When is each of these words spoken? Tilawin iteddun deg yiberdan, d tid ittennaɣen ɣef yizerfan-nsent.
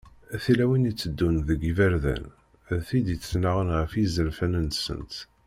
Tilawin 0.43 0.89
iteddun 0.91 1.35
deg 1.47 1.59
yiberdan, 1.65 2.23
d 2.75 2.77
tid 2.87 3.07
ittennaɣen 3.15 3.69
ɣef 3.79 3.91
yizerfan-nsent. 3.95 5.13